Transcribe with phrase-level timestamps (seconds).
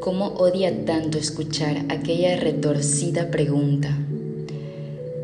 [0.00, 3.96] ¿Cómo odia tanto escuchar aquella retorcida pregunta?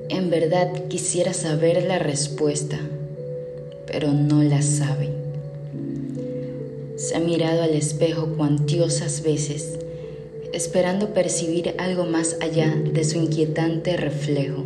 [0.08, 2.78] En verdad quisiera saber la respuesta,
[3.86, 5.08] pero no la sabe.
[6.96, 9.80] Se ha mirado al espejo cuantiosas veces,
[10.52, 14.62] esperando percibir algo más allá de su inquietante reflejo.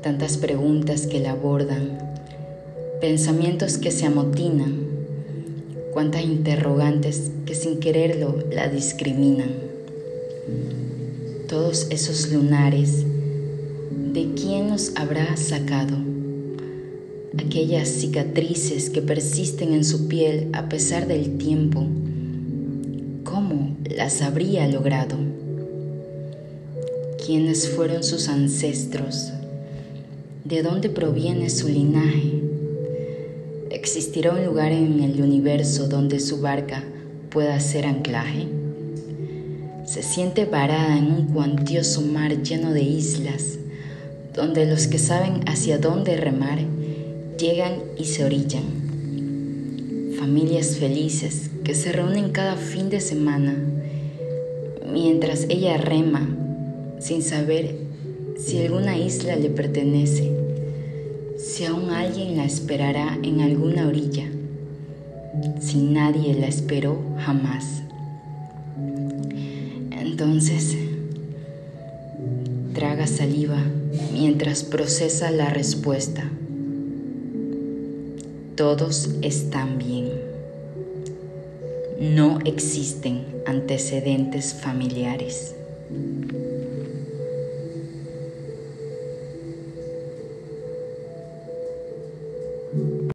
[0.00, 1.98] Tantas preguntas que la abordan,
[3.00, 4.91] pensamientos que se amotinan,
[5.92, 9.50] cuántas interrogantes que sin quererlo la discriminan.
[11.48, 13.04] Todos esos lunares,
[14.12, 15.96] ¿de quién los habrá sacado?
[17.38, 21.86] Aquellas cicatrices que persisten en su piel a pesar del tiempo,
[23.24, 25.16] ¿cómo las habría logrado?
[27.24, 29.30] ¿Quiénes fueron sus ancestros?
[30.44, 32.51] ¿De dónde proviene su linaje?
[33.82, 36.84] ¿Existirá un lugar en el universo donde su barca
[37.30, 38.46] pueda ser anclaje?
[39.86, 43.58] Se siente varada en un cuantioso mar lleno de islas,
[44.34, 46.60] donde los que saben hacia dónde remar
[47.36, 48.62] llegan y se orillan.
[50.16, 53.56] Familias felices que se reúnen cada fin de semana,
[54.92, 56.28] mientras ella rema
[57.00, 57.74] sin saber
[58.38, 60.41] si alguna isla le pertenece
[61.52, 64.24] si aún alguien la esperará en alguna orilla,
[65.60, 67.82] si nadie la esperó jamás.
[69.90, 70.74] Entonces,
[72.72, 73.58] traga saliva
[74.14, 76.24] mientras procesa la respuesta.
[78.56, 80.08] Todos están bien.
[82.00, 85.54] No existen antecedentes familiares.